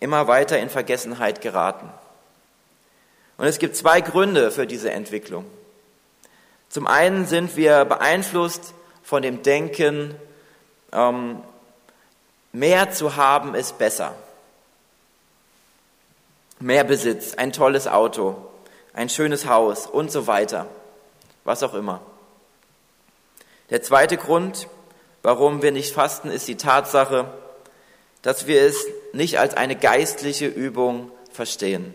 immer 0.00 0.26
weiter 0.26 0.58
in 0.58 0.70
Vergessenheit 0.70 1.40
geraten. 1.40 1.90
Und 3.36 3.46
es 3.46 3.58
gibt 3.58 3.76
zwei 3.76 4.00
Gründe 4.00 4.50
für 4.50 4.66
diese 4.66 4.90
Entwicklung. 4.90 5.44
Zum 6.74 6.88
einen 6.88 7.24
sind 7.24 7.56
wir 7.56 7.84
beeinflusst 7.84 8.74
von 9.04 9.22
dem 9.22 9.44
Denken, 9.44 10.16
ähm, 10.90 11.40
mehr 12.50 12.90
zu 12.90 13.14
haben 13.14 13.54
ist 13.54 13.78
besser. 13.78 14.12
Mehr 16.58 16.82
Besitz, 16.82 17.34
ein 17.34 17.52
tolles 17.52 17.86
Auto, 17.86 18.34
ein 18.92 19.08
schönes 19.08 19.46
Haus 19.46 19.86
und 19.86 20.10
so 20.10 20.26
weiter, 20.26 20.66
was 21.44 21.62
auch 21.62 21.74
immer. 21.74 22.00
Der 23.70 23.80
zweite 23.80 24.16
Grund, 24.16 24.66
warum 25.22 25.62
wir 25.62 25.70
nicht 25.70 25.94
fasten, 25.94 26.28
ist 26.28 26.48
die 26.48 26.56
Tatsache, 26.56 27.32
dass 28.22 28.48
wir 28.48 28.62
es 28.62 28.84
nicht 29.12 29.38
als 29.38 29.54
eine 29.54 29.76
geistliche 29.76 30.48
Übung 30.48 31.12
verstehen. 31.30 31.94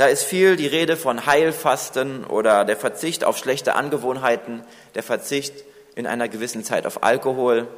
Da 0.00 0.06
ist 0.06 0.22
viel 0.22 0.56
die 0.56 0.66
Rede 0.66 0.96
von 0.96 1.26
Heilfasten 1.26 2.24
oder 2.24 2.64
der 2.64 2.78
Verzicht 2.78 3.22
auf 3.22 3.36
schlechte 3.36 3.74
Angewohnheiten, 3.74 4.64
der 4.94 5.02
Verzicht 5.02 5.52
in 5.94 6.06
einer 6.06 6.26
gewissen 6.26 6.64
Zeit 6.64 6.86
auf 6.86 7.02
Alkohol, 7.02 7.68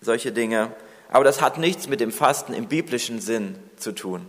solche 0.00 0.32
Dinge. 0.32 0.72
Aber 1.10 1.22
das 1.22 1.42
hat 1.42 1.58
nichts 1.58 1.88
mit 1.88 2.00
dem 2.00 2.10
Fasten 2.10 2.54
im 2.54 2.68
biblischen 2.68 3.20
Sinn 3.20 3.58
zu 3.76 3.92
tun. 3.92 4.24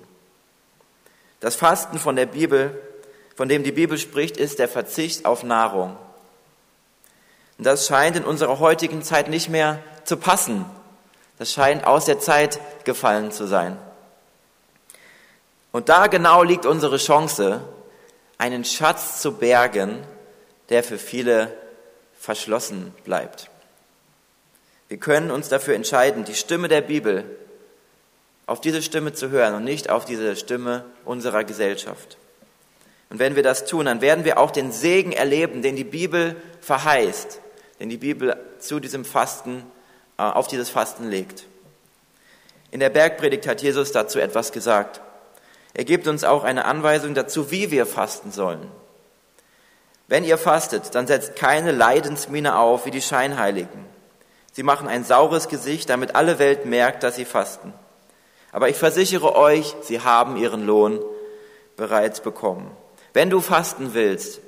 Das 1.39 1.55
Fasten 1.55 1.97
von 1.97 2.17
der 2.17 2.25
Bibel, 2.25 2.77
von 3.37 3.47
dem 3.47 3.63
die 3.63 3.71
Bibel 3.71 3.97
spricht, 3.97 4.35
ist 4.35 4.59
der 4.59 4.67
Verzicht 4.67 5.25
auf 5.25 5.43
Nahrung. 5.43 5.95
Und 7.57 7.67
das 7.67 7.87
scheint 7.87 8.17
in 8.17 8.25
unserer 8.25 8.59
heutigen 8.59 9.01
Zeit 9.01 9.29
nicht 9.29 9.47
mehr 9.47 9.79
zu 10.03 10.17
passen. 10.17 10.65
Das 11.37 11.53
scheint 11.53 11.87
aus 11.87 12.03
der 12.03 12.19
Zeit 12.19 12.59
gefallen 12.83 13.31
zu 13.31 13.47
sein. 13.47 13.77
Und 15.71 15.89
da 15.89 16.07
genau 16.07 16.43
liegt 16.43 16.65
unsere 16.65 16.97
Chance, 16.97 17.61
einen 18.37 18.65
Schatz 18.65 19.21
zu 19.21 19.33
bergen, 19.33 20.03
der 20.69 20.83
für 20.83 20.97
viele 20.97 21.55
verschlossen 22.19 22.93
bleibt. 23.03 23.49
Wir 24.89 24.97
können 24.97 25.31
uns 25.31 25.47
dafür 25.47 25.75
entscheiden, 25.75 26.25
die 26.25 26.35
Stimme 26.35 26.67
der 26.67 26.81
Bibel 26.81 27.23
auf 28.45 28.59
diese 28.59 28.81
Stimme 28.81 29.13
zu 29.13 29.29
hören 29.29 29.53
und 29.55 29.63
nicht 29.63 29.89
auf 29.89 30.03
diese 30.03 30.35
Stimme 30.35 30.83
unserer 31.05 31.45
Gesellschaft. 31.45 32.17
Und 33.09 33.19
wenn 33.19 33.35
wir 33.35 33.43
das 33.43 33.65
tun, 33.65 33.85
dann 33.85 34.01
werden 34.01 34.25
wir 34.25 34.39
auch 34.39 34.51
den 34.51 34.71
Segen 34.71 35.11
erleben, 35.11 35.61
den 35.61 35.75
die 35.75 35.83
Bibel 35.83 36.35
verheißt, 36.61 37.39
den 37.79 37.89
die 37.89 37.97
Bibel 37.97 38.35
zu 38.59 38.79
diesem 38.79 39.05
Fasten, 39.05 39.63
äh, 40.17 40.23
auf 40.23 40.47
dieses 40.47 40.69
Fasten 40.69 41.09
legt. 41.09 41.45
In 42.71 42.79
der 42.79 42.89
Bergpredigt 42.89 43.47
hat 43.47 43.61
Jesus 43.61 43.91
dazu 43.91 44.19
etwas 44.19 44.51
gesagt. 44.51 45.01
Er 45.73 45.85
gibt 45.85 46.07
uns 46.07 46.23
auch 46.23 46.43
eine 46.43 46.65
Anweisung 46.65 47.13
dazu, 47.13 47.51
wie 47.51 47.71
wir 47.71 47.85
fasten 47.85 48.31
sollen. 48.31 48.69
Wenn 50.07 50.23
ihr 50.25 50.37
fastet, 50.37 50.93
dann 50.95 51.07
setzt 51.07 51.35
keine 51.35 51.71
Leidensmiene 51.71 52.57
auf 52.57 52.85
wie 52.85 52.91
die 52.91 53.01
Scheinheiligen. 53.01 53.85
Sie 54.51 54.63
machen 54.63 54.89
ein 54.89 55.05
saures 55.05 55.47
Gesicht, 55.47 55.89
damit 55.89 56.15
alle 56.15 56.39
Welt 56.39 56.65
merkt, 56.65 57.03
dass 57.03 57.15
sie 57.15 57.25
fasten. 57.25 57.73
Aber 58.51 58.67
ich 58.67 58.75
versichere 58.75 59.35
euch, 59.35 59.75
sie 59.81 60.01
haben 60.01 60.35
ihren 60.35 60.65
Lohn 60.65 60.99
bereits 61.77 62.19
bekommen. 62.19 62.69
Wenn 63.13 63.29
du 63.29 63.39
fasten 63.39 63.93
willst, 63.93 64.41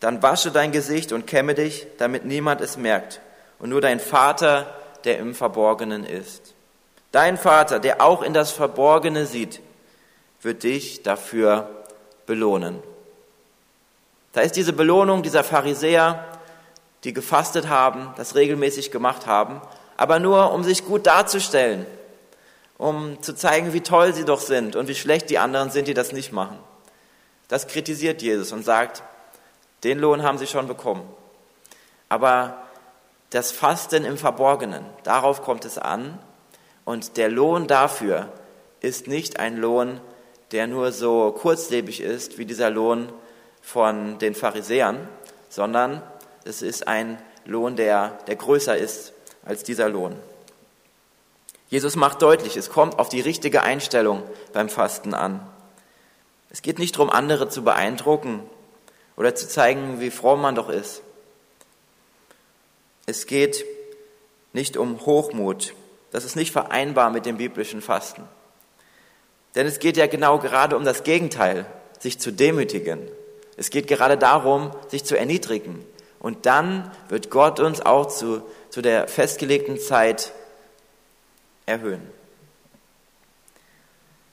dann 0.00 0.22
wasche 0.22 0.50
dein 0.50 0.72
Gesicht 0.72 1.12
und 1.12 1.26
kämme 1.26 1.54
dich, 1.54 1.86
damit 1.96 2.26
niemand 2.26 2.60
es 2.60 2.76
merkt 2.76 3.20
und 3.58 3.70
nur 3.70 3.80
dein 3.80 4.00
Vater, 4.00 4.66
der 5.04 5.18
im 5.18 5.34
Verborgenen 5.34 6.04
ist. 6.04 6.54
Dein 7.12 7.38
Vater, 7.38 7.78
der 7.78 8.02
auch 8.02 8.22
in 8.22 8.34
das 8.34 8.50
Verborgene 8.50 9.24
sieht, 9.24 9.60
wird 10.44 10.62
dich 10.62 11.02
dafür 11.02 11.68
belohnen. 12.26 12.82
Da 14.32 14.40
ist 14.40 14.56
diese 14.56 14.72
Belohnung 14.72 15.22
dieser 15.22 15.44
Pharisäer, 15.44 16.24
die 17.04 17.12
gefastet 17.12 17.68
haben, 17.68 18.12
das 18.16 18.34
regelmäßig 18.34 18.90
gemacht 18.90 19.26
haben, 19.26 19.60
aber 19.96 20.18
nur 20.18 20.52
um 20.52 20.64
sich 20.64 20.84
gut 20.84 21.06
darzustellen, 21.06 21.86
um 22.78 23.22
zu 23.22 23.34
zeigen, 23.34 23.72
wie 23.72 23.80
toll 23.80 24.12
sie 24.12 24.24
doch 24.24 24.40
sind 24.40 24.76
und 24.76 24.88
wie 24.88 24.94
schlecht 24.94 25.30
die 25.30 25.38
anderen 25.38 25.70
sind, 25.70 25.86
die 25.86 25.94
das 25.94 26.12
nicht 26.12 26.32
machen. 26.32 26.58
Das 27.48 27.66
kritisiert 27.68 28.22
Jesus 28.22 28.52
und 28.52 28.64
sagt, 28.64 29.02
den 29.84 29.98
Lohn 29.98 30.22
haben 30.22 30.38
sie 30.38 30.46
schon 30.46 30.66
bekommen. 30.66 31.08
Aber 32.08 32.58
das 33.30 33.52
Fasten 33.52 34.04
im 34.04 34.16
Verborgenen, 34.16 34.84
darauf 35.02 35.42
kommt 35.42 35.64
es 35.64 35.78
an. 35.78 36.18
Und 36.84 37.16
der 37.16 37.28
Lohn 37.28 37.66
dafür 37.66 38.28
ist 38.80 39.08
nicht 39.08 39.38
ein 39.38 39.56
Lohn, 39.56 40.00
der 40.54 40.68
nur 40.68 40.92
so 40.92 41.32
kurzlebig 41.32 42.00
ist 42.00 42.38
wie 42.38 42.46
dieser 42.46 42.70
Lohn 42.70 43.12
von 43.60 44.20
den 44.20 44.36
Pharisäern, 44.36 45.08
sondern 45.48 46.00
es 46.44 46.62
ist 46.62 46.86
ein 46.86 47.20
Lohn, 47.44 47.74
der, 47.74 48.18
der 48.28 48.36
größer 48.36 48.76
ist 48.76 49.12
als 49.44 49.64
dieser 49.64 49.88
Lohn. 49.88 50.14
Jesus 51.70 51.96
macht 51.96 52.22
deutlich, 52.22 52.56
es 52.56 52.70
kommt 52.70 53.00
auf 53.00 53.08
die 53.08 53.20
richtige 53.20 53.64
Einstellung 53.64 54.22
beim 54.52 54.68
Fasten 54.68 55.12
an. 55.12 55.44
Es 56.50 56.62
geht 56.62 56.78
nicht 56.78 56.94
darum, 56.94 57.10
andere 57.10 57.48
zu 57.48 57.64
beeindrucken 57.64 58.40
oder 59.16 59.34
zu 59.34 59.48
zeigen, 59.48 59.98
wie 59.98 60.12
fromm 60.12 60.40
man 60.40 60.54
doch 60.54 60.68
ist. 60.68 61.02
Es 63.06 63.26
geht 63.26 63.64
nicht 64.52 64.76
um 64.76 65.04
Hochmut. 65.04 65.74
Das 66.12 66.24
ist 66.24 66.36
nicht 66.36 66.52
vereinbar 66.52 67.10
mit 67.10 67.26
dem 67.26 67.38
biblischen 67.38 67.82
Fasten. 67.82 68.22
Denn 69.54 69.66
es 69.66 69.78
geht 69.78 69.96
ja 69.96 70.06
genau 70.06 70.38
gerade 70.38 70.76
um 70.76 70.84
das 70.84 71.04
Gegenteil, 71.04 71.66
sich 71.98 72.18
zu 72.18 72.32
demütigen. 72.32 73.00
Es 73.56 73.70
geht 73.70 73.86
gerade 73.86 74.18
darum, 74.18 74.72
sich 74.88 75.04
zu 75.04 75.16
erniedrigen. 75.16 75.84
Und 76.18 76.46
dann 76.46 76.90
wird 77.08 77.30
Gott 77.30 77.60
uns 77.60 77.80
auch 77.80 78.06
zu, 78.06 78.42
zu 78.70 78.82
der 78.82 79.06
festgelegten 79.08 79.78
Zeit 79.78 80.32
erhöhen. 81.66 82.02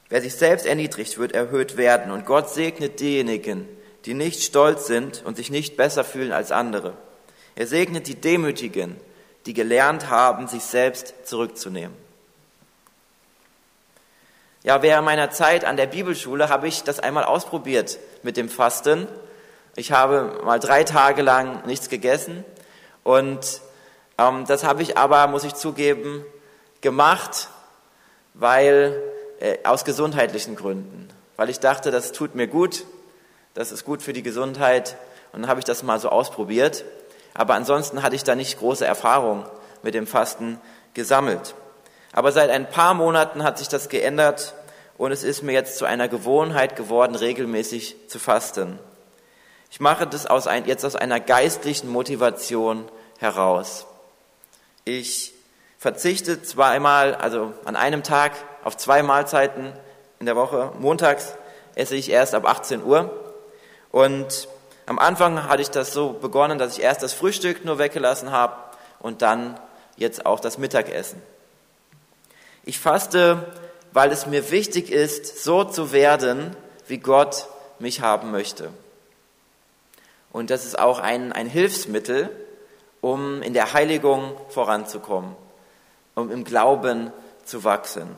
Wer 0.10 0.22
sich 0.22 0.36
selbst 0.36 0.66
erniedrigt, 0.66 1.18
wird 1.18 1.34
erhöht 1.34 1.78
werden. 1.78 2.12
Und 2.12 2.26
Gott 2.26 2.50
segnet 2.50 3.00
diejenigen, 3.00 3.68
die 4.06 4.14
nicht 4.14 4.44
stolz 4.44 4.88
sind 4.88 5.24
und 5.26 5.38
sich 5.38 5.52
nicht 5.52 5.78
besser 5.78 6.04
fühlen 6.04 6.32
als 6.32 6.52
andere. 6.52 6.94
Er 7.56 7.68
segnet 7.68 8.08
die 8.08 8.16
Demütigen, 8.16 8.98
die 9.46 9.54
gelernt 9.54 10.10
haben, 10.10 10.48
sich 10.48 10.64
selbst 10.64 11.14
zurückzunehmen. 11.24 11.96
Ja, 14.64 14.84
während 14.84 15.06
meiner 15.06 15.32
Zeit 15.32 15.66
an 15.66 15.76
der 15.76 15.88
Bibelschule 15.88 16.50
habe 16.50 16.68
ich 16.68 16.84
das 16.84 17.00
einmal 17.00 17.24
ausprobiert 17.24 17.98
mit 18.22 18.38
dem 18.38 18.48
Fasten. 18.48 19.08
Ich 19.76 19.92
habe 19.92 20.40
mal 20.44 20.60
drei 20.60 20.84
Tage 20.84 21.24
lang 21.24 21.66
nichts 21.66 21.90
gegessen 21.90 22.46
und 23.04 23.62
ähm, 24.20 24.46
das 24.46 24.64
habe 24.64 24.84
ich 24.84 25.00
aber, 25.00 25.26
muss 25.26 25.46
ich 25.46 25.56
zugeben, 25.56 26.24
gemacht, 26.82 27.50
weil 28.36 29.02
äh, 29.40 29.58
aus 29.64 29.84
gesundheitlichen 29.84 30.56
Gründen, 30.56 31.10
weil 31.38 31.50
ich 31.50 31.60
dachte, 31.60 31.90
das 31.90 32.12
tut 32.12 32.36
mir 32.36 32.48
gut, 32.48 32.86
das 33.56 33.72
ist 33.72 33.84
gut 33.84 34.04
für 34.04 34.14
die 34.14 34.24
Gesundheit 34.24 34.96
und 35.32 35.42
dann 35.42 35.50
habe 35.50 35.60
ich 35.60 35.66
das 35.66 35.82
mal 35.82 36.00
so 36.00 36.10
ausprobiert. 36.10 36.86
Aber 37.34 37.56
ansonsten 37.56 38.04
hatte 38.04 38.16
ich 38.16 38.24
da 38.24 38.36
nicht 38.36 38.60
große 38.60 38.86
Erfahrung 38.86 39.44
mit 39.82 39.96
dem 39.96 40.06
Fasten 40.06 40.62
gesammelt. 40.94 41.56
Aber 42.14 42.32
seit 42.32 42.50
ein 42.50 42.70
paar 42.70 42.94
Monaten 42.94 43.44
hat 43.44 43.58
sich 43.58 43.68
das 43.68 43.90
geändert 43.90 44.54
und 44.98 45.12
es 45.12 45.24
ist 45.24 45.42
mir 45.42 45.54
jetzt 45.54 45.78
zu 45.78 45.86
einer 45.86 46.08
Gewohnheit 46.08 46.76
geworden, 46.76 47.16
regelmäßig 47.16 47.96
zu 48.08 48.20
fasten. 48.20 48.80
Ich 49.72 49.80
mache 49.80 50.06
das 50.06 50.26
aus 50.26 50.48
ein, 50.48 50.66
jetzt 50.66 50.86
aus 50.86 50.96
einer 50.96 51.20
geistlichen 51.20 51.90
Motivation 51.90 52.90
heraus. 53.20 53.86
Ich 54.84 55.34
verzichte 55.78 56.44
zweimal, 56.44 57.16
also 57.16 57.54
an 57.66 57.76
einem 57.76 58.04
Tag 58.04 58.34
auf 58.64 58.76
zwei 58.76 59.02
Mahlzeiten 59.02 59.74
in 60.20 60.26
der 60.26 60.36
Woche. 60.36 60.74
Montags 60.78 61.36
esse 61.76 61.96
ich 61.96 62.12
erst 62.12 62.36
ab 62.36 62.46
18 62.46 62.84
Uhr. 62.84 63.12
Und 63.92 64.48
am 64.86 65.00
Anfang 65.00 65.48
hatte 65.48 65.62
ich 65.62 65.72
das 65.72 65.94
so 65.94 66.14
begonnen, 66.14 66.60
dass 66.60 66.78
ich 66.78 66.84
erst 66.84 67.02
das 67.02 67.14
Frühstück 67.14 67.64
nur 67.66 67.80
weggelassen 67.80 68.32
habe 68.32 68.56
und 69.00 69.22
dann 69.22 69.60
jetzt 69.96 70.26
auch 70.26 70.40
das 70.40 70.58
Mittagessen. 70.58 71.22
Ich 72.64 72.80
faste, 72.80 73.52
weil 73.94 74.12
es 74.12 74.26
mir 74.26 74.52
wichtig 74.52 74.92
ist, 74.92 75.44
so 75.44 75.64
zu 75.64 75.92
werden, 75.92 76.56
wie 76.88 77.00
Gott 77.00 77.48
mich 77.80 78.02
haben 78.02 78.32
möchte. 78.32 78.70
Und 80.32 80.50
das 80.50 80.66
ist 80.66 80.80
auch 80.80 81.00
ein, 81.00 81.34
ein 81.34 81.48
Hilfsmittel, 81.48 82.30
um 83.02 83.42
in 83.42 83.54
der 83.54 83.74
Heiligung 83.74 84.36
voranzukommen 84.50 85.36
um 86.16 86.32
im 86.32 86.44
Glauben 86.44 87.12
zu 87.46 87.64
wachsen. 87.64 88.16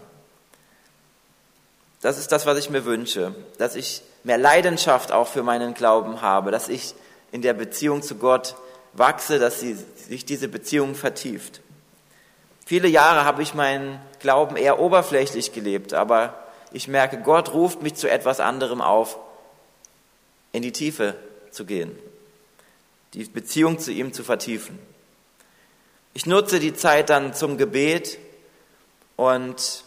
Das 2.02 2.18
ist 2.18 2.32
das, 2.32 2.46
was 2.46 2.58
ich 2.58 2.70
mir 2.70 2.86
wünsche, 2.86 3.34
dass 3.58 3.76
ich 3.76 4.02
mehr 4.24 4.38
Leidenschaft 4.38 5.12
auch 5.12 5.28
für 5.28 5.44
meinen 5.44 5.74
Glauben 5.74 6.22
habe, 6.22 6.52
dass 6.52 6.70
ich 6.70 6.96
in 7.32 7.42
der 7.42 7.54
Beziehung 7.54 8.02
zu 8.02 8.16
Gott 8.16 8.56
wachse, 8.94 9.40
dass 9.40 9.60
sie, 9.60 9.78
sich 9.96 10.26
diese 10.26 10.48
Beziehung 10.48 10.96
vertieft. 10.96 11.62
Viele 12.66 12.88
Jahre 12.88 13.26
habe 13.26 13.42
ich 13.42 13.54
meinen 13.54 14.00
Glauben 14.20 14.56
eher 14.56 14.80
oberflächlich 14.80 15.52
gelebt, 15.52 15.94
aber 15.94 16.44
ich 16.72 16.88
merke, 16.88 17.18
Gott 17.18 17.54
ruft 17.54 17.82
mich 17.82 17.96
zu 17.96 18.10
etwas 18.10 18.40
anderem 18.40 18.82
auf, 18.82 19.18
in 20.54 20.62
die 20.62 20.72
Tiefe 20.72 21.16
zu 21.52 21.66
gehen, 21.66 21.98
die 23.14 23.26
Beziehung 23.26 23.80
zu 23.80 23.92
ihm 23.92 24.14
zu 24.14 24.24
vertiefen. 24.24 24.80
Ich 26.14 26.26
nutze 26.26 26.60
die 26.60 26.74
Zeit 26.74 27.10
dann 27.10 27.34
zum 27.34 27.58
Gebet 27.58 28.18
und 29.16 29.84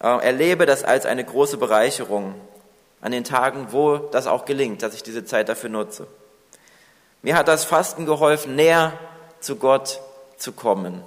äh, 0.00 0.06
erlebe 0.06 0.66
das 0.66 0.82
als 0.82 1.06
eine 1.06 1.24
große 1.24 1.56
Bereicherung 1.56 2.34
an 3.00 3.12
den 3.12 3.24
Tagen, 3.24 3.68
wo 3.70 3.98
das 3.98 4.26
auch 4.26 4.44
gelingt, 4.44 4.82
dass 4.82 4.94
ich 4.94 5.02
diese 5.02 5.24
Zeit 5.24 5.48
dafür 5.48 5.70
nutze. 5.70 6.06
Mir 7.22 7.36
hat 7.36 7.48
das 7.48 7.64
Fasten 7.64 8.06
geholfen, 8.06 8.56
näher 8.56 8.98
zu 9.40 9.56
Gott 9.56 10.00
zu 10.36 10.52
kommen. 10.52 11.02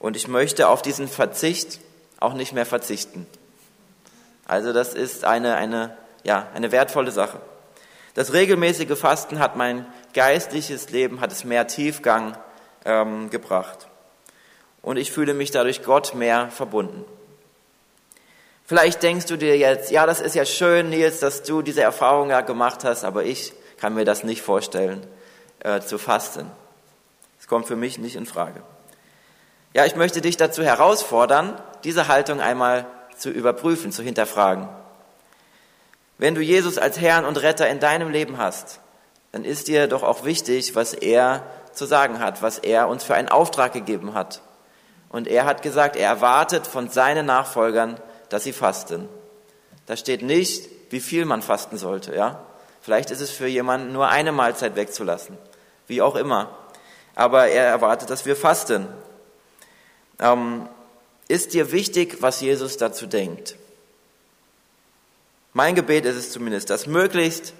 Und 0.00 0.16
ich 0.16 0.26
möchte 0.26 0.68
auf 0.68 0.82
diesen 0.82 1.06
Verzicht 1.06 1.78
auch 2.18 2.34
nicht 2.34 2.52
mehr 2.52 2.66
verzichten. 2.66 3.26
Also 4.48 4.72
das 4.72 4.94
ist 4.94 5.24
eine, 5.24 5.54
eine, 5.54 5.96
ja, 6.24 6.48
eine 6.54 6.72
wertvolle 6.72 7.12
Sache. 7.12 7.40
Das 8.14 8.32
regelmäßige 8.32 8.98
Fasten 8.98 9.38
hat 9.38 9.54
mein 9.54 9.86
geistliches 10.12 10.90
Leben, 10.90 11.20
hat 11.20 11.30
es 11.30 11.44
mehr 11.44 11.68
Tiefgang 11.68 12.36
ähm, 12.84 13.30
gebracht. 13.30 13.86
Und 14.82 14.96
ich 14.96 15.12
fühle 15.12 15.34
mich 15.34 15.52
dadurch 15.52 15.84
Gott 15.84 16.14
mehr 16.14 16.50
verbunden. 16.50 17.04
Vielleicht 18.66 19.02
denkst 19.02 19.26
du 19.26 19.36
dir 19.36 19.56
jetzt, 19.58 19.90
ja, 19.90 20.06
das 20.06 20.20
ist 20.20 20.34
ja 20.34 20.44
schön, 20.44 20.90
Nils, 20.90 21.20
dass 21.20 21.42
du 21.42 21.60
diese 21.60 21.82
Erfahrung 21.82 22.30
ja 22.30 22.40
gemacht 22.40 22.84
hast, 22.84 23.04
aber 23.04 23.24
ich 23.24 23.52
kann 23.76 23.94
mir 23.94 24.04
das 24.04 24.24
nicht 24.24 24.42
vorstellen, 24.42 25.06
äh, 25.60 25.80
zu 25.80 25.98
fasten. 25.98 26.50
Das 27.38 27.48
kommt 27.48 27.66
für 27.66 27.76
mich 27.76 27.98
nicht 27.98 28.16
in 28.16 28.26
Frage. 28.26 28.62
Ja, 29.72 29.84
ich 29.84 29.94
möchte 29.94 30.20
dich 30.20 30.36
dazu 30.36 30.64
herausfordern, 30.64 31.60
diese 31.84 32.08
Haltung 32.08 32.40
einmal 32.40 32.86
zu 33.16 33.30
überprüfen, 33.30 33.92
zu 33.92 34.02
hinterfragen. 34.02 34.68
Wenn 36.18 36.34
du 36.34 36.40
Jesus 36.40 36.76
als 36.76 37.00
Herrn 37.00 37.24
und 37.24 37.40
Retter 37.40 37.68
in 37.68 37.78
deinem 37.78 38.10
Leben 38.10 38.38
hast, 38.38 38.80
dann 39.32 39.44
ist 39.44 39.68
dir 39.68 39.86
doch 39.86 40.02
auch 40.02 40.24
wichtig, 40.24 40.74
was 40.74 40.92
er 40.92 41.44
zu 41.72 41.86
sagen 41.86 42.18
hat, 42.18 42.42
was 42.42 42.58
er 42.58 42.88
uns 42.88 43.04
für 43.04 43.14
einen 43.14 43.28
Auftrag 43.28 43.72
gegeben 43.72 44.14
hat. 44.14 44.42
Und 45.08 45.28
er 45.28 45.44
hat 45.44 45.62
gesagt, 45.62 45.96
er 45.96 46.08
erwartet 46.08 46.66
von 46.66 46.90
seinen 46.90 47.26
Nachfolgern, 47.26 48.00
dass 48.28 48.44
sie 48.44 48.52
fasten. 48.52 49.08
Da 49.86 49.96
steht 49.96 50.22
nicht, 50.22 50.68
wie 50.90 51.00
viel 51.00 51.24
man 51.24 51.42
fasten 51.42 51.78
sollte, 51.78 52.14
ja. 52.14 52.40
Vielleicht 52.80 53.10
ist 53.10 53.20
es 53.20 53.30
für 53.30 53.46
jemanden 53.46 53.92
nur 53.92 54.08
eine 54.08 54.32
Mahlzeit 54.32 54.74
wegzulassen, 54.74 55.38
wie 55.86 56.02
auch 56.02 56.16
immer. 56.16 56.48
Aber 57.14 57.48
er 57.48 57.66
erwartet, 57.66 58.10
dass 58.10 58.26
wir 58.26 58.36
fasten. 58.36 58.88
Ähm, 60.20 60.68
ist 61.28 61.54
dir 61.54 61.72
wichtig, 61.72 62.18
was 62.20 62.40
Jesus 62.40 62.76
dazu 62.76 63.06
denkt? 63.06 63.56
Mein 65.52 65.74
Gebet 65.74 66.04
ist 66.04 66.16
es 66.16 66.30
zumindest, 66.30 66.70
dass 66.70 66.86
möglichst 66.86 67.54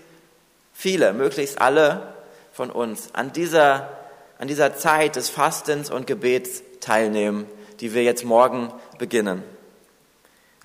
viele, 0.73 1.13
möglichst 1.13 1.61
alle 1.61 2.15
von 2.53 2.71
uns 2.71 3.15
an 3.15 3.33
dieser 3.33 4.01
an 4.41 4.49
dieser 4.49 4.75
Zeit 4.75 5.17
des 5.17 5.29
Fastens 5.29 5.91
und 5.91 6.07
Gebets 6.07 6.63
teilnehmen, 6.81 7.47
die 7.81 7.93
wir 7.93 8.03
jetzt 8.03 8.25
morgen 8.25 8.73
beginnen. 8.99 9.43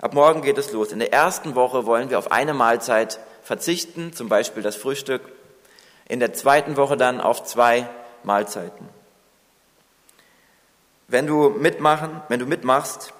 Ab 0.00 0.14
morgen 0.14 0.40
geht 0.40 0.56
es 0.56 0.72
los. 0.72 0.92
In 0.92 0.98
der 0.98 1.12
ersten 1.12 1.54
Woche 1.54 1.84
wollen 1.84 2.08
wir 2.08 2.18
auf 2.18 2.32
eine 2.32 2.54
Mahlzeit 2.54 3.20
verzichten, 3.42 4.14
zum 4.14 4.30
Beispiel 4.30 4.62
das 4.62 4.76
Frühstück. 4.76 5.20
In 6.08 6.20
der 6.20 6.32
zweiten 6.32 6.78
Woche 6.78 6.96
dann 6.96 7.20
auf 7.20 7.44
zwei 7.44 7.86
Mahlzeiten. 8.22 8.88
Wenn 11.08 11.26
du 11.26 11.50
mitmachen, 11.50 12.20
wenn 12.28 12.40
du 12.40 12.46
mitmachst 12.46 13.12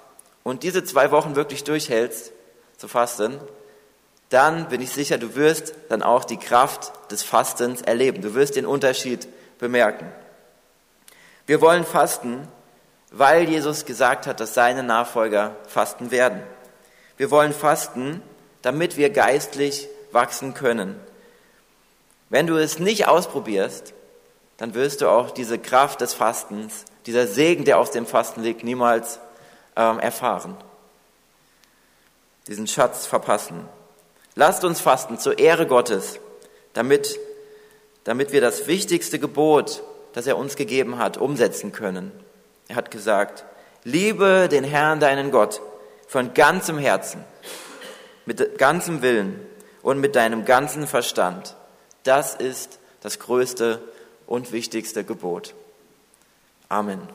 und 0.43 0.63
diese 0.63 0.83
zwei 0.83 1.11
Wochen 1.11 1.35
wirklich 1.35 1.63
durchhältst 1.63 2.31
zu 2.77 2.87
fasten, 2.87 3.39
dann 4.29 4.67
bin 4.67 4.81
ich 4.81 4.91
sicher, 4.91 5.17
du 5.17 5.35
wirst 5.35 5.73
dann 5.89 6.03
auch 6.03 6.25
die 6.25 6.37
Kraft 6.37 6.91
des 7.11 7.23
Fastens 7.23 7.81
erleben. 7.81 8.21
Du 8.21 8.33
wirst 8.33 8.55
den 8.55 8.65
Unterschied 8.65 9.27
bemerken. 9.57 10.11
Wir 11.45 11.61
wollen 11.61 11.85
fasten, 11.85 12.45
weil 13.11 13.47
Jesus 13.47 13.85
gesagt 13.85 14.27
hat, 14.27 14.41
dass 14.41 14.53
seine 14.53 14.83
Nachfolger 14.83 15.55
fasten 15.67 16.11
werden. 16.11 16.43
Wir 17.15 17.31
wollen 17.31 17.53
fasten, 17.53 18.21
damit 18.61 18.97
wir 18.97 19.09
geistlich 19.09 19.87
wachsen 20.11 20.53
können. 20.53 20.99
Wenn 22.29 22.47
du 22.47 22.57
es 22.57 22.79
nicht 22.79 23.07
ausprobierst, 23.07 23.93
dann 24.57 24.73
wirst 24.73 25.01
du 25.01 25.07
auch 25.07 25.31
diese 25.31 25.57
Kraft 25.57 26.01
des 26.01 26.13
Fastens, 26.13 26.83
dieser 27.07 27.25
Segen, 27.25 27.65
der 27.65 27.79
aus 27.79 27.91
dem 27.91 28.05
Fasten 28.05 28.43
liegt, 28.43 28.63
niemals 28.63 29.19
ähm, 29.75 29.99
erfahren. 29.99 30.55
Diesen 32.47 32.67
Schatz 32.67 33.07
verpassen. 33.07 33.67
Lasst 34.35 34.63
uns 34.63 34.79
fasten 34.79 35.17
zur 35.17 35.39
Ehre 35.39 35.65
Gottes, 35.65 36.19
damit, 36.73 37.19
damit 38.03 38.31
wir 38.31 38.41
das 38.41 38.67
wichtigste 38.67 39.17
Gebot 39.17 39.81
das 40.17 40.25
er 40.25 40.35
uns 40.35 40.55
gegeben 40.55 40.97
hat, 40.97 41.17
umsetzen 41.17 41.71
können. 41.71 42.11
Er 42.67 42.75
hat 42.75 42.89
gesagt, 42.89 43.45
liebe 43.83 44.49
den 44.49 44.63
Herrn, 44.63 44.99
deinen 44.99 45.29
Gott, 45.29 45.61
von 46.07 46.33
ganzem 46.33 46.79
Herzen, 46.79 47.23
mit 48.25 48.57
ganzem 48.57 49.03
Willen 49.03 49.39
und 49.83 49.99
mit 49.99 50.15
deinem 50.15 50.43
ganzen 50.43 50.87
Verstand. 50.87 51.55
Das 52.01 52.33
ist 52.33 52.79
das 53.01 53.19
größte 53.19 53.79
und 54.25 54.51
wichtigste 54.51 55.03
Gebot. 55.03 55.53
Amen. 56.69 57.07